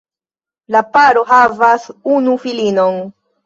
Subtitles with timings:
[0.75, 3.03] La paro havas unu filinon.